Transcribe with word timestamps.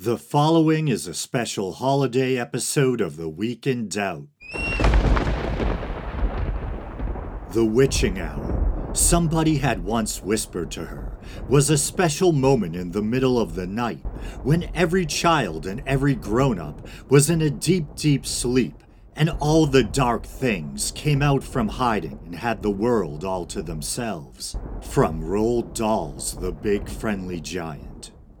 The 0.00 0.16
following 0.16 0.86
is 0.86 1.08
a 1.08 1.12
special 1.12 1.72
holiday 1.72 2.38
episode 2.38 3.00
of 3.00 3.16
The 3.16 3.28
Week 3.28 3.66
in 3.66 3.88
Doubt. 3.88 4.28
The 7.50 7.64
Witching 7.64 8.20
Hour, 8.20 8.90
somebody 8.92 9.56
had 9.56 9.82
once 9.82 10.22
whispered 10.22 10.70
to 10.70 10.84
her, 10.84 11.18
was 11.48 11.68
a 11.68 11.76
special 11.76 12.30
moment 12.30 12.76
in 12.76 12.92
the 12.92 13.02
middle 13.02 13.40
of 13.40 13.56
the 13.56 13.66
night 13.66 14.06
when 14.44 14.70
every 14.72 15.04
child 15.04 15.66
and 15.66 15.82
every 15.84 16.14
grown 16.14 16.60
up 16.60 16.86
was 17.08 17.28
in 17.28 17.42
a 17.42 17.50
deep, 17.50 17.96
deep 17.96 18.24
sleep, 18.24 18.84
and 19.16 19.30
all 19.40 19.66
the 19.66 19.82
dark 19.82 20.24
things 20.24 20.92
came 20.92 21.22
out 21.22 21.42
from 21.42 21.66
hiding 21.66 22.20
and 22.24 22.36
had 22.36 22.62
the 22.62 22.70
world 22.70 23.24
all 23.24 23.44
to 23.46 23.64
themselves. 23.64 24.56
From 24.80 25.20
Roald 25.24 25.74
Dahl's 25.74 26.38
The 26.38 26.52
Big 26.52 26.88
Friendly 26.88 27.40
Giant. 27.40 27.87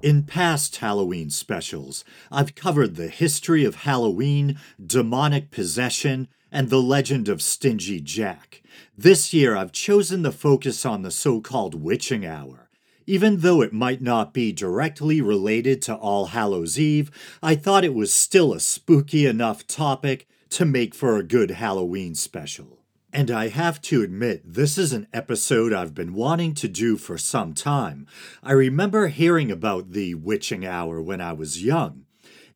In 0.00 0.22
past 0.22 0.76
Halloween 0.76 1.28
specials, 1.28 2.04
I've 2.30 2.54
covered 2.54 2.94
the 2.94 3.08
history 3.08 3.64
of 3.64 3.74
Halloween, 3.74 4.56
demonic 4.84 5.50
possession, 5.50 6.28
and 6.52 6.70
the 6.70 6.80
legend 6.80 7.28
of 7.28 7.42
Stingy 7.42 8.00
Jack. 8.00 8.62
This 8.96 9.34
year, 9.34 9.56
I've 9.56 9.72
chosen 9.72 10.22
to 10.22 10.30
focus 10.30 10.86
on 10.86 11.02
the 11.02 11.10
so 11.10 11.40
called 11.40 11.74
witching 11.74 12.24
hour. 12.24 12.70
Even 13.08 13.38
though 13.38 13.60
it 13.60 13.72
might 13.72 14.00
not 14.00 14.32
be 14.32 14.52
directly 14.52 15.20
related 15.20 15.82
to 15.82 15.96
All 15.96 16.26
Hallows 16.26 16.78
Eve, 16.78 17.10
I 17.42 17.56
thought 17.56 17.84
it 17.84 17.94
was 17.94 18.12
still 18.12 18.52
a 18.52 18.60
spooky 18.60 19.26
enough 19.26 19.66
topic 19.66 20.28
to 20.50 20.64
make 20.64 20.94
for 20.94 21.16
a 21.16 21.24
good 21.24 21.50
Halloween 21.50 22.14
special. 22.14 22.77
And 23.12 23.30
I 23.30 23.48
have 23.48 23.80
to 23.82 24.02
admit, 24.02 24.42
this 24.44 24.76
is 24.76 24.92
an 24.92 25.06
episode 25.14 25.72
I've 25.72 25.94
been 25.94 26.12
wanting 26.12 26.52
to 26.54 26.68
do 26.68 26.98
for 26.98 27.16
some 27.16 27.54
time. 27.54 28.06
I 28.42 28.52
remember 28.52 29.08
hearing 29.08 29.50
about 29.50 29.92
the 29.92 30.14
witching 30.14 30.66
hour 30.66 31.00
when 31.00 31.20
I 31.20 31.32
was 31.32 31.64
young. 31.64 32.04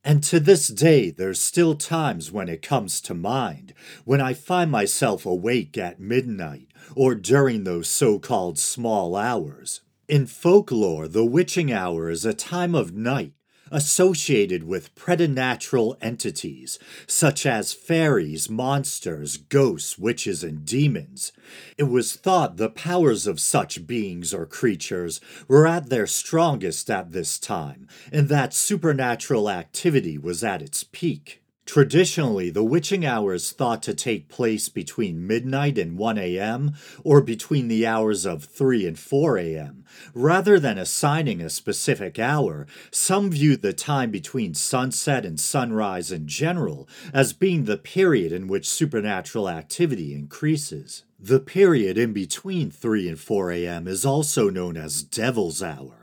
And 0.04 0.22
to 0.24 0.40
this 0.40 0.68
day, 0.68 1.10
there's 1.10 1.40
still 1.40 1.74
times 1.74 2.30
when 2.30 2.48
it 2.48 2.60
comes 2.60 3.00
to 3.02 3.14
mind, 3.14 3.72
when 4.04 4.20
I 4.20 4.34
find 4.34 4.70
myself 4.70 5.24
awake 5.24 5.78
at 5.78 6.00
midnight 6.00 6.68
or 6.94 7.14
during 7.14 7.64
those 7.64 7.88
so 7.88 8.18
called 8.18 8.58
small 8.58 9.16
hours. 9.16 9.80
In 10.06 10.26
folklore, 10.26 11.08
the 11.08 11.24
witching 11.24 11.72
hour 11.72 12.10
is 12.10 12.26
a 12.26 12.34
time 12.34 12.74
of 12.74 12.92
night 12.92 13.32
associated 13.72 14.62
with 14.62 14.94
preternatural 14.94 15.96
entities 16.00 16.78
such 17.06 17.44
as 17.44 17.72
fairies, 17.72 18.48
monsters, 18.48 19.36
ghosts, 19.36 19.98
witches, 19.98 20.44
and 20.44 20.64
demons. 20.64 21.32
It 21.76 21.84
was 21.84 22.14
thought 22.14 22.58
the 22.58 22.70
powers 22.70 23.26
of 23.26 23.40
such 23.40 23.86
beings 23.86 24.32
or 24.32 24.46
creatures 24.46 25.20
were 25.48 25.66
at 25.66 25.88
their 25.88 26.06
strongest 26.06 26.90
at 26.90 27.12
this 27.12 27.38
time, 27.38 27.88
and 28.12 28.28
that 28.28 28.54
supernatural 28.54 29.50
activity 29.50 30.18
was 30.18 30.44
at 30.44 30.62
its 30.62 30.84
peak. 30.84 31.41
Traditionally, 31.64 32.50
the 32.50 32.64
witching 32.64 33.06
hour 33.06 33.32
is 33.34 33.52
thought 33.52 33.84
to 33.84 33.94
take 33.94 34.28
place 34.28 34.68
between 34.68 35.26
midnight 35.26 35.78
and 35.78 35.96
1 35.96 36.18
a.m. 36.18 36.74
or 37.04 37.20
between 37.20 37.68
the 37.68 37.86
hours 37.86 38.26
of 38.26 38.44
3 38.44 38.84
and 38.84 38.98
4 38.98 39.38
a.m. 39.38 39.84
Rather 40.12 40.58
than 40.58 40.76
assigning 40.76 41.40
a 41.40 41.48
specific 41.48 42.18
hour, 42.18 42.66
some 42.90 43.30
view 43.30 43.56
the 43.56 43.72
time 43.72 44.10
between 44.10 44.54
sunset 44.54 45.24
and 45.24 45.38
sunrise 45.38 46.10
in 46.10 46.26
general 46.26 46.88
as 47.14 47.32
being 47.32 47.64
the 47.64 47.78
period 47.78 48.32
in 48.32 48.48
which 48.48 48.68
supernatural 48.68 49.48
activity 49.48 50.14
increases. 50.14 51.04
The 51.18 51.40
period 51.40 51.96
in 51.96 52.12
between 52.12 52.72
3 52.72 53.08
and 53.08 53.20
4 53.20 53.52
a.m. 53.52 53.86
is 53.86 54.04
also 54.04 54.50
known 54.50 54.76
as 54.76 55.04
Devil's 55.04 55.62
Hour 55.62 56.01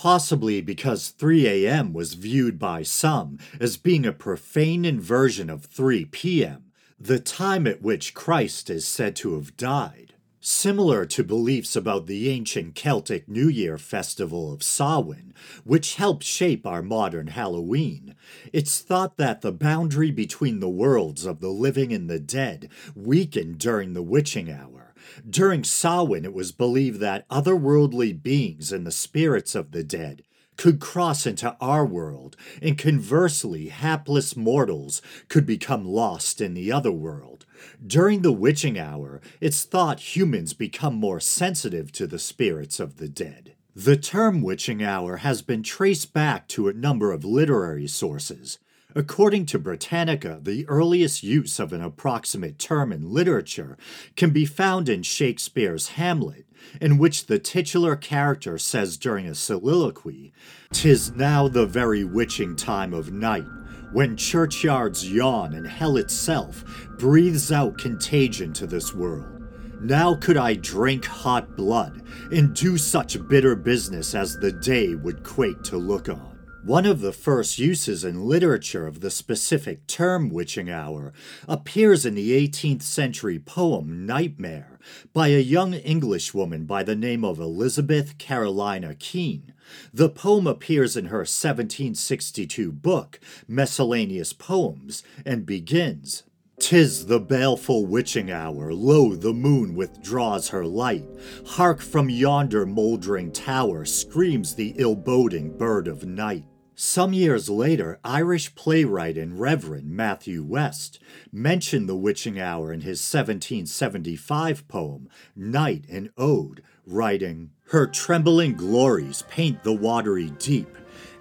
possibly 0.00 0.62
because 0.62 1.10
3 1.10 1.46
a.m. 1.46 1.92
was 1.92 2.14
viewed 2.14 2.58
by 2.58 2.82
some 2.82 3.38
as 3.60 3.76
being 3.76 4.06
a 4.06 4.12
profane 4.12 4.82
inversion 4.86 5.50
of 5.50 5.66
3 5.66 6.06
p.m., 6.06 6.64
the 6.98 7.18
time 7.18 7.66
at 7.66 7.82
which 7.82 8.14
Christ 8.14 8.70
is 8.70 8.86
said 8.86 9.14
to 9.16 9.34
have 9.34 9.58
died. 9.58 10.14
Similar 10.40 11.04
to 11.04 11.22
beliefs 11.22 11.76
about 11.76 12.06
the 12.06 12.30
ancient 12.30 12.74
Celtic 12.74 13.28
New 13.28 13.48
Year 13.48 13.76
festival 13.76 14.50
of 14.50 14.62
Samhain, 14.62 15.34
which 15.64 15.96
helped 15.96 16.24
shape 16.24 16.66
our 16.66 16.80
modern 16.80 17.26
Halloween, 17.26 18.14
it's 18.54 18.78
thought 18.78 19.18
that 19.18 19.42
the 19.42 19.52
boundary 19.52 20.10
between 20.10 20.60
the 20.60 20.70
worlds 20.70 21.26
of 21.26 21.40
the 21.40 21.50
living 21.50 21.92
and 21.92 22.08
the 22.08 22.18
dead 22.18 22.70
weakened 22.96 23.58
during 23.58 23.92
the 23.92 24.02
witching 24.02 24.50
hour 24.50 24.89
during 25.28 25.64
Samhain, 25.64 26.24
it 26.24 26.32
was 26.32 26.52
believed 26.52 27.00
that 27.00 27.28
otherworldly 27.28 28.22
beings 28.22 28.72
and 28.72 28.86
the 28.86 28.90
spirits 28.90 29.54
of 29.54 29.72
the 29.72 29.84
dead 29.84 30.22
could 30.60 30.78
cross 30.78 31.26
into 31.26 31.56
our 31.58 31.86
world, 31.86 32.36
and 32.60 32.76
conversely, 32.76 33.68
hapless 33.68 34.36
mortals 34.36 35.00
could 35.28 35.46
become 35.46 35.86
lost 35.86 36.38
in 36.38 36.52
the 36.52 36.70
other 36.70 36.92
world. 36.92 37.46
During 37.86 38.20
the 38.20 38.32
witching 38.32 38.78
hour, 38.78 39.22
it's 39.40 39.64
thought 39.64 40.14
humans 40.14 40.52
become 40.52 40.94
more 40.94 41.18
sensitive 41.18 41.92
to 41.92 42.06
the 42.06 42.18
spirits 42.18 42.78
of 42.78 42.98
the 42.98 43.08
dead. 43.08 43.54
The 43.74 43.96
term 43.96 44.42
witching 44.42 44.82
hour 44.82 45.18
has 45.18 45.40
been 45.40 45.62
traced 45.62 46.12
back 46.12 46.46
to 46.48 46.68
a 46.68 46.74
number 46.74 47.10
of 47.10 47.24
literary 47.24 47.86
sources, 47.86 48.58
According 48.94 49.46
to 49.46 49.58
Britannica, 49.58 50.40
the 50.42 50.66
earliest 50.66 51.22
use 51.22 51.60
of 51.60 51.72
an 51.72 51.80
approximate 51.80 52.58
term 52.58 52.92
in 52.92 53.12
literature 53.12 53.78
can 54.16 54.30
be 54.30 54.44
found 54.44 54.88
in 54.88 55.04
Shakespeare's 55.04 55.90
Hamlet, 55.90 56.44
in 56.80 56.98
which 56.98 57.26
the 57.26 57.38
titular 57.38 57.94
character 57.94 58.58
says 58.58 58.96
during 58.96 59.26
a 59.26 59.34
soliloquy, 59.36 60.32
"'Tis 60.72 61.12
now 61.12 61.46
the 61.46 61.66
very 61.66 62.02
witching 62.02 62.56
time 62.56 62.92
of 62.92 63.12
night, 63.12 63.46
when 63.92 64.16
churchyards 64.16 65.08
yawn 65.08 65.54
and 65.54 65.68
hell 65.68 65.96
itself 65.96 66.64
breathes 66.98 67.52
out 67.52 67.78
contagion 67.78 68.52
to 68.54 68.66
this 68.66 68.92
world. 68.92 69.40
Now 69.80 70.14
could 70.14 70.36
I 70.36 70.54
drink 70.54 71.04
hot 71.04 71.56
blood 71.56 72.02
and 72.32 72.54
do 72.54 72.76
such 72.76 73.26
bitter 73.28 73.54
business 73.54 74.14
as 74.14 74.36
the 74.36 74.52
day 74.52 74.94
would 74.96 75.22
quake 75.22 75.62
to 75.64 75.78
look 75.78 76.08
on. 76.08 76.29
One 76.64 76.84
of 76.84 77.00
the 77.00 77.12
first 77.12 77.58
uses 77.58 78.04
in 78.04 78.26
literature 78.26 78.86
of 78.86 79.00
the 79.00 79.10
specific 79.10 79.86
term 79.86 80.28
witching 80.28 80.68
hour 80.68 81.14
appears 81.48 82.04
in 82.04 82.14
the 82.14 82.32
18th 82.32 82.82
century 82.82 83.38
poem 83.38 84.04
Nightmare 84.04 84.78
by 85.14 85.28
a 85.28 85.40
young 85.40 85.72
Englishwoman 85.72 86.66
by 86.66 86.82
the 86.82 86.94
name 86.94 87.24
of 87.24 87.40
Elizabeth 87.40 88.18
Carolina 88.18 88.94
Keene. 88.94 89.54
The 89.94 90.10
poem 90.10 90.46
appears 90.46 90.98
in 90.98 91.06
her 91.06 91.20
1762 91.20 92.70
book, 92.72 93.18
Miscellaneous 93.48 94.34
Poems, 94.34 95.02
and 95.24 95.46
begins 95.46 96.24
Tis 96.60 97.06
the 97.06 97.18
baleful 97.18 97.86
witching 97.86 98.30
hour, 98.30 98.74
lo, 98.74 99.14
the 99.14 99.32
moon 99.32 99.74
withdraws 99.74 100.50
her 100.50 100.66
light. 100.66 101.06
Hark 101.46 101.80
from 101.80 102.10
yonder 102.10 102.66
mouldering 102.66 103.32
tower 103.32 103.86
screams 103.86 104.54
the 104.54 104.74
ill 104.76 104.94
boding 104.94 105.56
bird 105.56 105.88
of 105.88 106.04
night. 106.04 106.44
Some 106.82 107.12
years 107.12 107.50
later, 107.50 108.00
Irish 108.02 108.54
playwright 108.54 109.18
and 109.18 109.38
Reverend 109.38 109.90
Matthew 109.90 110.42
West 110.42 110.98
mentioned 111.30 111.86
the 111.86 111.94
witching 111.94 112.40
hour 112.40 112.72
in 112.72 112.80
his 112.80 113.02
1775 113.06 114.66
poem, 114.66 115.10
Night 115.36 115.84
and 115.90 116.08
Ode, 116.16 116.62
writing, 116.86 117.50
Her 117.64 117.86
trembling 117.86 118.54
glories 118.54 119.24
paint 119.28 119.62
the 119.62 119.74
watery 119.74 120.30
deep 120.38 120.74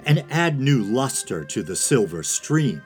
and 0.06 0.24
add 0.30 0.62
new 0.62 0.82
luster 0.82 1.44
to 1.44 1.62
the 1.62 1.76
silver 1.76 2.24
stream, 2.24 2.82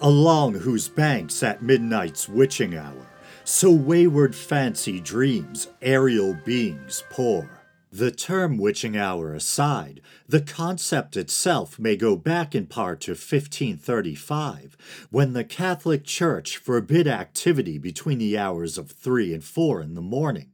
along 0.00 0.54
whose 0.54 0.88
banks 0.88 1.40
at 1.44 1.62
midnight's 1.62 2.28
witching 2.28 2.76
hour 2.76 3.06
so 3.44 3.70
wayward 3.70 4.34
fancy 4.34 4.98
dreams 5.00 5.68
aerial 5.80 6.34
beings 6.34 7.04
pour. 7.10 7.57
The 7.90 8.10
term 8.10 8.58
witching 8.58 8.98
hour 8.98 9.32
aside, 9.32 10.02
the 10.28 10.42
concept 10.42 11.16
itself 11.16 11.78
may 11.78 11.96
go 11.96 12.16
back 12.16 12.54
in 12.54 12.66
part 12.66 13.00
to 13.02 13.12
1535, 13.12 14.76
when 15.10 15.32
the 15.32 15.44
Catholic 15.44 16.04
Church 16.04 16.58
forbid 16.58 17.08
activity 17.08 17.78
between 17.78 18.18
the 18.18 18.36
hours 18.36 18.76
of 18.76 18.90
3 18.90 19.32
and 19.32 19.42
4 19.42 19.80
in 19.80 19.94
the 19.94 20.02
morning, 20.02 20.52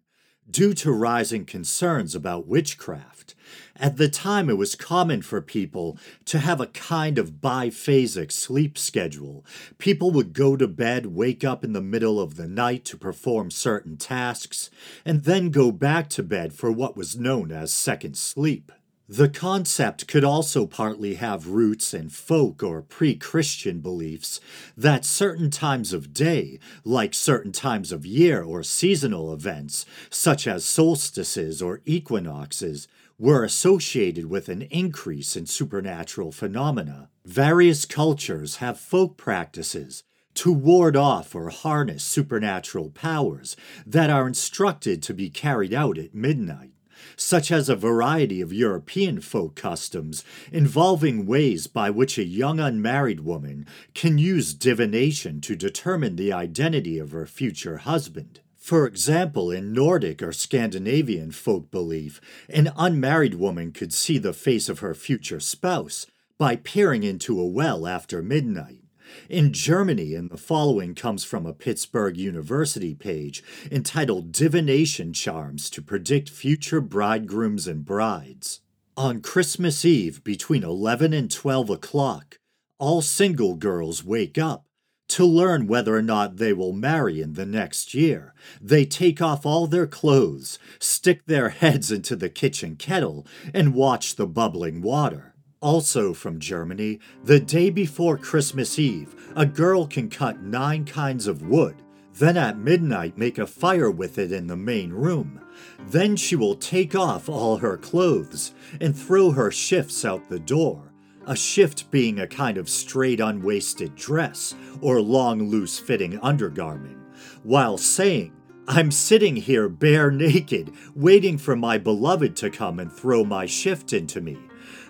due 0.50 0.75
to 0.75 0.93
rising 0.93 1.44
concerns 1.44 2.14
about 2.14 2.46
witchcraft. 2.46 3.35
At 3.76 3.96
the 3.96 4.08
time, 4.08 4.49
it 4.49 4.56
was 4.56 4.76
common 4.76 5.23
for 5.23 5.41
people 5.41 5.99
to 6.26 6.38
have 6.38 6.61
a 6.61 6.69
kind 6.69 7.19
of 7.19 7.41
biphasic 7.41 8.31
sleep 8.31 8.79
schedule. 8.79 9.44
People 9.79 10.12
would 10.12 10.32
go 10.32 10.56
to 10.56 10.69
bed, 10.69 11.06
wake 11.06 11.43
up 11.43 11.64
in 11.64 11.73
the 11.73 11.81
middle 11.81 12.20
of 12.20 12.37
the 12.37 12.46
night 12.46 12.85
to 12.87 12.96
perform 12.96 13.50
certain 13.50 13.96
tasks, 13.96 14.70
and 15.05 15.25
then 15.25 15.50
go 15.50 15.73
back 15.73 16.08
to 16.11 16.23
bed 16.23 16.52
for 16.52 16.70
what 16.70 16.96
was 16.96 17.19
known 17.19 17.50
as 17.50 17.73
second 17.73 18.17
sleep. 18.17 18.70
The 19.17 19.29
concept 19.29 20.09
could 20.09 20.25
also 20.25 20.67
partly 20.67 21.15
have 21.15 21.47
roots 21.47 21.95
in 21.95 22.09
folk 22.09 22.65
or 22.65 22.83
pre 22.83 23.15
Christian 23.15 23.79
beliefs 23.79 24.41
that 24.77 25.05
certain 25.05 25.51
times 25.51 25.93
of 25.93 26.13
day, 26.13 26.59
like 26.83 27.15
certain 27.15 27.53
times 27.53 27.93
of 27.93 28.05
year 28.05 28.43
or 28.43 28.65
seasonal 28.65 29.33
events, 29.33 29.87
such 30.11 30.49
as 30.49 30.65
solstices 30.65 31.63
or 31.63 31.81
equinoxes, 31.85 32.89
were 33.17 33.45
associated 33.45 34.27
with 34.27 34.49
an 34.49 34.63
increase 34.63 35.37
in 35.37 35.47
supernatural 35.47 36.33
phenomena. 36.33 37.09
Various 37.25 37.85
cultures 37.85 38.57
have 38.57 38.81
folk 38.81 39.17
practices 39.17 40.03
to 40.35 40.53
ward 40.53 40.97
off 40.97 41.37
or 41.37 41.51
harness 41.51 42.03
supernatural 42.03 42.91
powers 42.91 43.55
that 43.87 44.11
are 44.11 44.27
instructed 44.27 45.05
to 45.05 45.15
be 45.15 45.31
carried 45.31 45.73
out 45.73 45.99
at 45.99 46.17
midnight, 46.17 46.74
such 47.17 47.51
as 47.51 47.69
a 47.69 47.77
variety 47.77 48.41
of 48.41 48.53
European 48.53 49.21
folk 49.21 49.56
customs 49.56 50.25
involving 50.53 51.27
ways 51.27 51.67
by 51.67 51.91
which 51.91 52.19
a 52.19 52.25
young 52.25 52.61
unmarried 52.61 53.21
woman 53.21 53.67
can 53.95 54.19
use 54.19 54.55
divination 54.55 55.41
to 55.41 55.56
determine 55.56 56.17
the 56.17 56.33
identity 56.33 56.99
of 56.99 57.12
her 57.12 57.27
future 57.27 57.79
husband. 57.79 58.41
For 58.56 58.87
example, 58.87 59.51
in 59.51 59.75
Nordic 59.75 60.23
or 60.23 60.33
Scandinavian 60.33 61.33
folk 61.33 61.71
belief, 61.71 62.21
an 62.49 62.73
unmarried 62.79 63.35
woman 63.35 63.73
could 63.73 63.93
see 63.93 64.17
the 64.17 64.33
face 64.33 64.71
of 64.71 64.79
her 64.79 64.95
future 64.95 65.41
spouse 65.41 66.06
by 66.39 66.56
peering 66.56 67.03
into 67.03 67.39
a 67.39 67.47
well 67.47 67.87
after 67.87 68.23
midnight. 68.23 68.84
In 69.29 69.53
Germany, 69.53 70.15
and 70.15 70.31
the 70.31 70.37
following 70.37 70.95
comes 70.95 71.25
from 71.25 71.47
a 71.47 71.53
Pittsburgh 71.53 72.17
University 72.17 72.95
page 72.95 73.43
entitled 73.71 74.33
Divination 74.33 75.12
Charms 75.12 75.71
to 75.71 75.83
Predict 75.83 76.29
Future 76.29 76.81
Bridegrooms 76.81 77.67
and 77.67 77.85
Brides. 77.85 78.61
On 78.97 79.21
Christmas 79.21 79.85
Eve, 79.85 80.23
between 80.23 80.62
11 80.62 81.12
and 81.12 81.31
12 81.31 81.71
o'clock, 81.71 82.39
all 82.79 83.03
single 83.03 83.56
girls 83.56 84.05
wake 84.05 84.39
up 84.39 84.67
to 85.09 85.25
learn 85.25 85.67
whether 85.67 85.97
or 85.97 86.03
not 86.03 86.37
they 86.37 86.53
will 86.53 86.73
marry 86.73 87.21
in 87.21 87.35
the 87.35 87.47
next 87.47 87.95
year. 87.95 88.35
They 88.61 88.85
take 88.85 89.21
off 89.21 89.45
all 89.45 89.67
their 89.67 89.87
clothes, 89.87 90.59
stick 90.79 91.27
their 91.27 91.51
heads 91.51 91.93
into 91.93 92.17
the 92.17 92.29
kitchen 92.29 92.77
kettle, 92.77 93.27
and 93.53 93.75
watch 93.75 94.17
the 94.17 94.27
bubbling 94.27 94.81
water. 94.83 95.34
Also 95.65 96.13
from 96.13 96.39
Germany, 96.41 97.01
the 97.25 97.41
day 97.41 97.71
before 97.71 98.19
Christmas 98.19 98.79
Eve, 98.79 99.33
a 99.35 99.47
girl 99.47 99.87
can 99.87 100.11
cut 100.11 100.43
nine 100.43 100.85
kinds 100.85 101.27
of 101.27 101.41
wood, 101.41 101.77
then 102.13 102.37
at 102.37 102.59
midnight 102.59 103.17
make 103.17 103.39
a 103.39 103.47
fire 103.47 103.91
with 103.91 104.19
it 104.19 104.31
in 104.31 104.47
the 104.47 104.59
main 104.59 104.93
room. 104.93 105.41
Then 105.89 106.17
she 106.17 106.37
will 106.37 106.55
take 106.55 106.95
off 106.95 107.31
all 107.31 107.57
her 107.57 107.79
clothes 107.79 108.53
and 108.79 108.95
throw 108.95 109.31
her 109.31 109.51
shifts 109.51 110.05
out 110.05 110.29
the 110.29 110.39
door 110.39 110.93
a 111.27 111.35
shift 111.35 111.91
being 111.91 112.21
a 112.21 112.27
kind 112.27 112.59
of 112.59 112.69
straight 112.69 113.19
unwaisted 113.19 113.95
dress 113.95 114.55
or 114.83 115.01
long 115.01 115.49
loose 115.49 115.79
fitting 115.79 116.21
undergarment, 116.21 116.99
while 117.43 117.79
saying, 117.79 118.31
I'm 118.67 118.91
sitting 118.91 119.37
here 119.37 119.69
bare 119.69 120.11
naked, 120.11 120.73
waiting 120.95 121.37
for 121.37 121.55
my 121.55 121.77
beloved 121.77 122.35
to 122.37 122.49
come 122.49 122.79
and 122.79 122.91
throw 122.91 123.23
my 123.23 123.45
shift 123.45 123.93
into 123.93 124.23
me. 124.23 124.39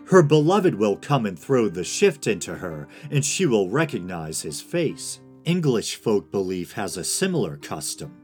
Her 0.07 0.23
beloved 0.23 0.77
will 0.77 0.97
come 0.97 1.27
and 1.27 1.37
throw 1.37 1.69
the 1.69 1.83
shift 1.83 2.29
into 2.29 2.55
her, 2.55 2.87
and 3.11 3.25
she 3.25 3.47
will 3.47 3.71
recognize 3.71 4.43
his 4.43 4.61
face. 4.61 5.21
English 5.45 5.97
folk 5.97 6.31
belief 6.31 6.73
has 6.73 6.97
a 6.97 7.03
similar 7.03 7.57
custom. 7.57 8.15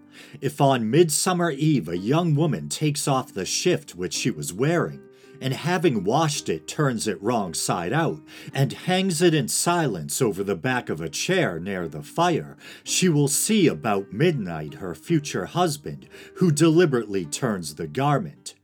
If 0.41 0.61
on 0.61 0.89
Midsummer 0.89 1.51
Eve 1.51 1.89
a 1.89 1.99
young 1.99 2.37
woman 2.37 2.69
takes 2.69 3.09
off 3.09 3.35
the 3.35 3.45
shift 3.45 3.97
which 3.97 4.15
she 4.15 4.31
was 4.31 4.53
wearing, 4.53 5.03
and 5.41 5.55
having 5.55 6.05
washed 6.05 6.49
it 6.49 6.69
turns 6.69 7.09
it 7.09 7.21
wrong 7.23 7.55
side 7.55 7.93
out, 7.93 8.21
and 8.53 8.73
hangs 8.73 9.23
it 9.23 9.35
in 9.35 9.49
silence 9.49 10.21
over 10.21 10.45
the 10.45 10.57
back 10.57 10.89
of 10.89 11.01
a 11.01 11.09
chair 11.09 11.59
near 11.59 11.89
the 11.89 12.03
fire, 12.03 12.57
she 12.85 13.09
will 13.09 13.29
see 13.29 13.67
about 13.67 14.13
midnight 14.13 14.75
her 14.75 14.95
future 14.95 15.47
husband, 15.47 16.09
who 16.37 16.53
deliberately 16.53 17.25
turns 17.25 17.77
the 17.77 17.87
garment. 17.87 18.55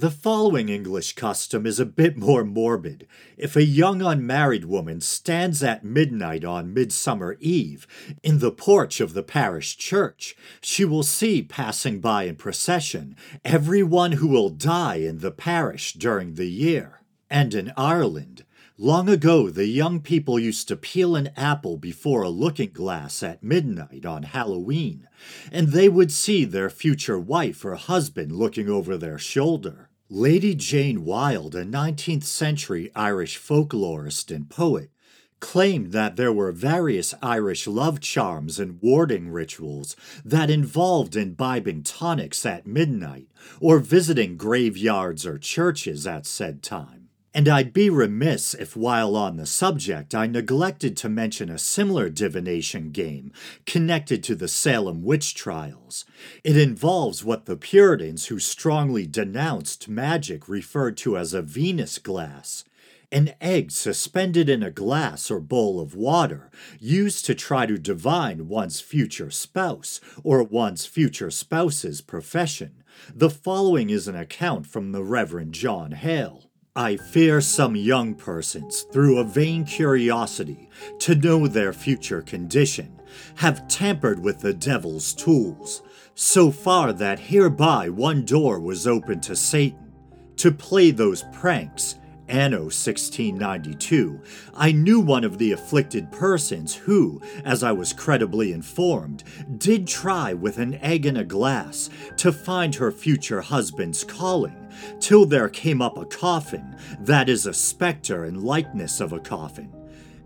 The 0.00 0.12
following 0.12 0.68
English 0.68 1.14
custom 1.16 1.66
is 1.66 1.80
a 1.80 1.84
bit 1.84 2.16
more 2.16 2.44
morbid. 2.44 3.08
If 3.36 3.56
a 3.56 3.64
young 3.64 4.00
unmarried 4.00 4.64
woman 4.64 5.00
stands 5.00 5.60
at 5.60 5.82
midnight 5.82 6.44
on 6.44 6.72
Midsummer 6.72 7.36
Eve 7.40 7.84
in 8.22 8.38
the 8.38 8.52
porch 8.52 9.00
of 9.00 9.12
the 9.12 9.24
parish 9.24 9.76
church, 9.76 10.36
she 10.60 10.84
will 10.84 11.02
see 11.02 11.42
passing 11.42 11.98
by 11.98 12.26
in 12.26 12.36
procession 12.36 13.16
every 13.44 13.82
one 13.82 14.12
who 14.12 14.28
will 14.28 14.50
die 14.50 14.98
in 14.98 15.18
the 15.18 15.32
parish 15.32 15.94
during 15.94 16.34
the 16.34 16.48
year. 16.48 17.00
And 17.28 17.52
in 17.52 17.72
Ireland, 17.76 18.44
Long 18.80 19.08
ago, 19.08 19.50
the 19.50 19.66
young 19.66 19.98
people 19.98 20.38
used 20.38 20.68
to 20.68 20.76
peel 20.76 21.16
an 21.16 21.30
apple 21.36 21.76
before 21.76 22.22
a 22.22 22.28
looking 22.28 22.70
glass 22.70 23.24
at 23.24 23.42
midnight 23.42 24.06
on 24.06 24.22
Halloween, 24.22 25.08
and 25.50 25.72
they 25.72 25.88
would 25.88 26.12
see 26.12 26.44
their 26.44 26.70
future 26.70 27.18
wife 27.18 27.64
or 27.64 27.74
husband 27.74 28.30
looking 28.30 28.68
over 28.68 28.96
their 28.96 29.18
shoulder. 29.18 29.87
Lady 30.10 30.54
Jane 30.54 31.04
Wilde, 31.04 31.54
a 31.54 31.66
19th 31.66 32.24
century 32.24 32.90
Irish 32.96 33.38
folklorist 33.38 34.34
and 34.34 34.48
poet, 34.48 34.90
claimed 35.38 35.92
that 35.92 36.16
there 36.16 36.32
were 36.32 36.50
various 36.50 37.12
Irish 37.20 37.66
love 37.66 38.00
charms 38.00 38.58
and 38.58 38.80
warding 38.80 39.28
rituals 39.28 39.96
that 40.24 40.48
involved 40.48 41.14
imbibing 41.14 41.82
tonics 41.82 42.46
at 42.46 42.66
midnight 42.66 43.28
or 43.60 43.80
visiting 43.80 44.38
graveyards 44.38 45.26
or 45.26 45.36
churches 45.36 46.06
at 46.06 46.24
said 46.24 46.62
time. 46.62 46.97
And 47.38 47.48
I'd 47.48 47.72
be 47.72 47.88
remiss 47.88 48.52
if, 48.54 48.74
while 48.74 49.14
on 49.14 49.36
the 49.36 49.46
subject, 49.46 50.12
I 50.12 50.26
neglected 50.26 50.96
to 50.96 51.08
mention 51.08 51.48
a 51.48 51.56
similar 51.56 52.08
divination 52.08 52.90
game 52.90 53.30
connected 53.64 54.24
to 54.24 54.34
the 54.34 54.48
Salem 54.48 55.04
witch 55.04 55.36
trials. 55.36 56.04
It 56.42 56.56
involves 56.56 57.22
what 57.22 57.46
the 57.46 57.56
Puritans 57.56 58.26
who 58.26 58.40
strongly 58.40 59.06
denounced 59.06 59.88
magic 59.88 60.48
referred 60.48 60.96
to 60.96 61.16
as 61.16 61.32
a 61.32 61.40
Venus 61.40 61.98
glass. 61.98 62.64
An 63.12 63.34
egg 63.40 63.70
suspended 63.70 64.48
in 64.48 64.64
a 64.64 64.72
glass 64.72 65.30
or 65.30 65.38
bowl 65.38 65.78
of 65.78 65.94
water, 65.94 66.50
used 66.80 67.24
to 67.26 67.36
try 67.36 67.66
to 67.66 67.78
divine 67.78 68.48
one's 68.48 68.80
future 68.80 69.30
spouse 69.30 70.00
or 70.24 70.42
one's 70.42 70.86
future 70.86 71.30
spouse's 71.30 72.00
profession. 72.00 72.82
The 73.14 73.30
following 73.30 73.90
is 73.90 74.08
an 74.08 74.16
account 74.16 74.66
from 74.66 74.90
the 74.90 75.04
Reverend 75.04 75.54
John 75.54 75.92
Hale. 75.92 76.47
I 76.78 76.96
fear 76.96 77.40
some 77.40 77.74
young 77.74 78.14
persons, 78.14 78.82
through 78.92 79.18
a 79.18 79.24
vain 79.24 79.64
curiosity 79.64 80.68
to 81.00 81.16
know 81.16 81.48
their 81.48 81.72
future 81.72 82.22
condition, 82.22 83.00
have 83.34 83.66
tampered 83.66 84.20
with 84.20 84.38
the 84.38 84.54
devil's 84.54 85.12
tools, 85.12 85.82
so 86.14 86.52
far 86.52 86.92
that 86.92 87.18
hereby 87.18 87.88
one 87.88 88.24
door 88.24 88.60
was 88.60 88.86
opened 88.86 89.24
to 89.24 89.34
Satan, 89.34 89.92
to 90.36 90.52
play 90.52 90.92
those 90.92 91.24
pranks 91.32 91.96
Anno 92.28 92.64
1692, 92.64 94.20
I 94.54 94.72
knew 94.72 95.00
one 95.00 95.24
of 95.24 95.38
the 95.38 95.52
afflicted 95.52 96.12
persons 96.12 96.74
who, 96.74 97.20
as 97.44 97.62
I 97.62 97.72
was 97.72 97.92
credibly 97.92 98.52
informed, 98.52 99.24
did 99.56 99.86
try 99.86 100.34
with 100.34 100.58
an 100.58 100.74
egg 100.74 101.06
in 101.06 101.16
a 101.16 101.24
glass 101.24 101.88
to 102.18 102.30
find 102.30 102.74
her 102.74 102.92
future 102.92 103.40
husband's 103.40 104.04
calling, 104.04 104.68
till 105.00 105.24
there 105.24 105.48
came 105.48 105.80
up 105.80 105.96
a 105.96 106.04
coffin, 106.04 106.76
that 107.00 107.28
is 107.28 107.46
a 107.46 107.54
spectre 107.54 108.26
in 108.26 108.44
likeness 108.44 109.00
of 109.00 109.12
a 109.12 109.20
coffin. 109.20 109.72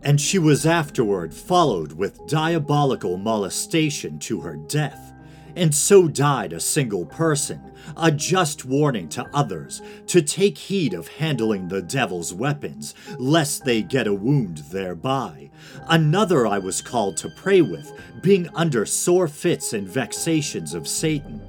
And 0.03 0.21
she 0.21 0.39
was 0.41 0.67
afterward 0.67 1.33
followed 1.33 1.93
with 1.93 2.27
diabolical 2.27 3.17
molestation 3.17 4.19
to 4.21 4.41
her 4.41 4.57
death 4.57 5.12
and 5.57 5.75
so 5.75 6.09
died 6.09 6.53
a 6.53 6.61
single 6.61 7.05
person, 7.07 7.73
a 7.97 8.11
just 8.11 8.65
warning 8.65 9.09
to 9.11 9.29
others 9.35 9.83
to 10.07 10.23
take 10.23 10.57
heed 10.57 10.95
of 10.95 11.09
handling 11.09 11.69
the 11.69 11.83
devil's 11.83 12.33
weapons, 12.33 12.95
lest 13.19 13.65
they 13.65 13.83
get 13.83 14.07
a 14.07 14.15
wound 14.15 14.59
thereby. 14.71 15.51
Another 15.89 16.47
I 16.47 16.59
was 16.59 16.81
called 16.81 17.17
to 17.19 17.29
pray 17.31 17.63
with, 17.63 17.93
being 18.21 18.49
under 18.55 18.87
sore 18.87 19.29
fits 19.29 19.73
and 19.73 19.89
vexations 19.89 20.75
of 20.75 20.89
Satan 20.89 21.41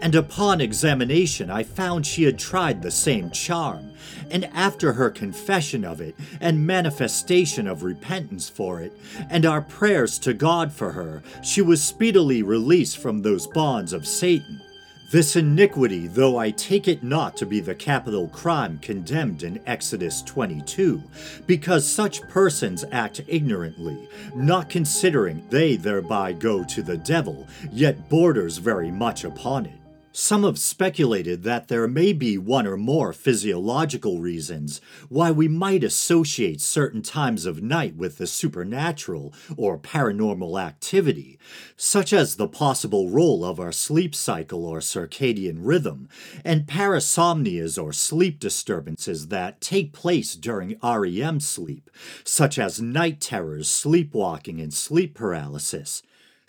and 0.00 0.14
upon 0.14 0.60
examination 0.60 1.50
I 1.50 1.62
found 1.62 2.06
she 2.06 2.24
had 2.24 2.38
tried 2.38 2.82
the 2.82 2.90
same 2.90 3.30
charm, 3.30 3.92
and 4.30 4.46
after 4.46 4.94
her 4.94 5.10
confession 5.10 5.84
of 5.84 6.00
it 6.00 6.14
and 6.40 6.66
manifestation 6.66 7.66
of 7.66 7.82
repentance 7.82 8.48
for 8.48 8.80
it, 8.80 8.92
and 9.28 9.44
our 9.44 9.60
prayers 9.60 10.18
to 10.20 10.34
God 10.34 10.72
for 10.72 10.92
her, 10.92 11.22
she 11.42 11.62
was 11.62 11.82
speedily 11.82 12.42
released 12.42 12.98
from 12.98 13.22
those 13.22 13.46
bonds 13.46 13.92
of 13.92 14.06
Satan. 14.06 14.62
This 15.10 15.34
iniquity, 15.34 16.06
though 16.06 16.36
I 16.36 16.52
take 16.52 16.86
it 16.86 17.02
not 17.02 17.36
to 17.38 17.46
be 17.46 17.58
the 17.58 17.74
capital 17.74 18.28
crime 18.28 18.78
condemned 18.78 19.42
in 19.42 19.60
Exodus 19.66 20.22
22, 20.22 21.02
because 21.48 21.84
such 21.84 22.22
persons 22.28 22.84
act 22.92 23.20
ignorantly, 23.26 24.08
not 24.36 24.70
considering 24.70 25.44
they 25.50 25.74
thereby 25.74 26.32
go 26.32 26.62
to 26.62 26.80
the 26.80 26.96
devil, 26.96 27.48
yet 27.72 28.08
borders 28.08 28.58
very 28.58 28.92
much 28.92 29.24
upon 29.24 29.66
it. 29.66 29.79
Some 30.12 30.42
have 30.42 30.58
speculated 30.58 31.44
that 31.44 31.68
there 31.68 31.86
may 31.86 32.12
be 32.12 32.36
one 32.36 32.66
or 32.66 32.76
more 32.76 33.12
physiological 33.12 34.18
reasons 34.18 34.80
why 35.08 35.30
we 35.30 35.46
might 35.46 35.84
associate 35.84 36.60
certain 36.60 37.00
times 37.00 37.46
of 37.46 37.62
night 37.62 37.94
with 37.94 38.18
the 38.18 38.26
supernatural 38.26 39.32
or 39.56 39.78
paranormal 39.78 40.60
activity, 40.60 41.38
such 41.76 42.12
as 42.12 42.34
the 42.34 42.48
possible 42.48 43.08
role 43.08 43.44
of 43.44 43.60
our 43.60 43.70
sleep 43.70 44.12
cycle 44.16 44.66
or 44.66 44.80
circadian 44.80 45.58
rhythm, 45.60 46.08
and 46.44 46.66
parasomnias 46.66 47.80
or 47.80 47.92
sleep 47.92 48.40
disturbances 48.40 49.28
that 49.28 49.60
take 49.60 49.92
place 49.92 50.34
during 50.34 50.76
REM 50.82 51.38
sleep, 51.38 51.88
such 52.24 52.58
as 52.58 52.82
night 52.82 53.20
terrors, 53.20 53.70
sleepwalking, 53.70 54.60
and 54.60 54.74
sleep 54.74 55.14
paralysis. 55.14 56.02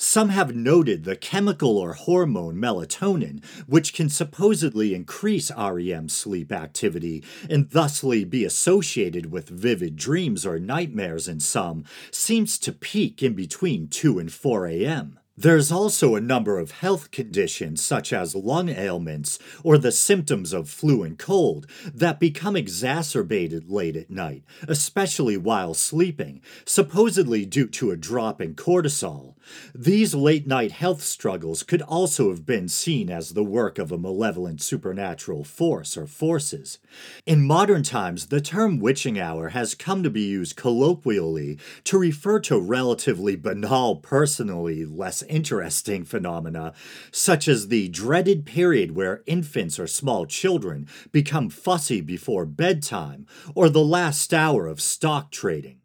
Some 0.03 0.29
have 0.29 0.55
noted 0.55 1.03
the 1.03 1.15
chemical 1.15 1.77
or 1.77 1.93
hormone 1.93 2.55
melatonin, 2.55 3.39
which 3.67 3.93
can 3.93 4.09
supposedly 4.09 4.95
increase 4.95 5.51
REM 5.55 6.09
sleep 6.09 6.51
activity 6.51 7.23
and 7.47 7.69
thusly 7.69 8.23
be 8.23 8.43
associated 8.43 9.31
with 9.31 9.47
vivid 9.47 9.95
dreams 9.97 10.43
or 10.43 10.57
nightmares 10.57 11.27
in 11.27 11.39
some, 11.39 11.85
seems 12.09 12.57
to 12.57 12.71
peak 12.71 13.21
in 13.21 13.35
between 13.35 13.87
2 13.89 14.17
and 14.17 14.33
4 14.33 14.65
a.m. 14.65 15.19
There's 15.41 15.71
also 15.71 16.13
a 16.13 16.21
number 16.21 16.59
of 16.59 16.69
health 16.69 17.09
conditions, 17.09 17.81
such 17.81 18.13
as 18.13 18.35
lung 18.35 18.69
ailments 18.69 19.39
or 19.63 19.79
the 19.79 19.91
symptoms 19.91 20.53
of 20.53 20.69
flu 20.69 21.01
and 21.01 21.17
cold, 21.17 21.65
that 21.91 22.19
become 22.19 22.55
exacerbated 22.55 23.67
late 23.67 23.95
at 23.95 24.11
night, 24.11 24.43
especially 24.67 25.37
while 25.37 25.73
sleeping, 25.73 26.41
supposedly 26.63 27.43
due 27.47 27.65
to 27.69 27.89
a 27.89 27.97
drop 27.97 28.39
in 28.39 28.53
cortisol. 28.53 29.33
These 29.73 30.13
late 30.13 30.45
night 30.45 30.73
health 30.73 31.01
struggles 31.01 31.63
could 31.63 31.81
also 31.81 32.29
have 32.29 32.45
been 32.45 32.67
seen 32.67 33.09
as 33.09 33.31
the 33.31 33.43
work 33.43 33.79
of 33.79 33.91
a 33.91 33.97
malevolent 33.97 34.61
supernatural 34.61 35.43
force 35.43 35.97
or 35.97 36.05
forces. 36.05 36.77
In 37.25 37.47
modern 37.47 37.81
times, 37.81 38.27
the 38.27 38.41
term 38.41 38.79
witching 38.79 39.19
hour 39.19 39.49
has 39.49 39.73
come 39.73 40.03
to 40.03 40.11
be 40.11 40.21
used 40.21 40.55
colloquially 40.55 41.57
to 41.85 41.97
refer 41.97 42.39
to 42.41 42.59
relatively 42.59 43.35
banal, 43.35 43.95
personally 43.95 44.85
less 44.85 45.23
interesting 45.31 46.03
phenomena, 46.03 46.73
such 47.11 47.47
as 47.47 47.67
the 47.69 47.87
dreaded 47.87 48.45
period 48.45 48.95
where 48.95 49.23
infants 49.25 49.79
or 49.79 49.87
small 49.87 50.25
children 50.25 50.87
become 51.11 51.49
fussy 51.49 52.01
before 52.01 52.45
bedtime, 52.45 53.25
or 53.55 53.69
the 53.69 53.83
last 53.83 54.33
hour 54.33 54.67
of 54.67 54.81
stock 54.81 55.31
trading. 55.31 55.77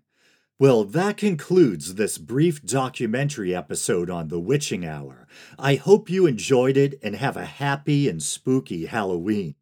Well, 0.58 0.84
that 0.84 1.18
concludes 1.18 1.96
this 1.96 2.16
brief 2.16 2.64
documentary 2.64 3.54
episode 3.54 4.08
on 4.08 4.28
the 4.28 4.40
witching 4.40 4.86
hour. 4.86 5.28
I 5.58 5.74
hope 5.74 6.08
you 6.08 6.26
enjoyed 6.26 6.78
it 6.78 6.98
and 7.02 7.14
have 7.14 7.36
a 7.36 7.44
happy 7.44 8.08
and 8.08 8.22
spooky 8.22 8.86
Halloween. 8.86 9.54